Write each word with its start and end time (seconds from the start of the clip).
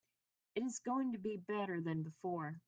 It 0.55 0.63
is 0.63 0.79
going 0.79 1.11
to 1.11 1.19
be 1.19 1.37
better 1.37 1.79
than 1.79 2.01
before. 2.01 2.59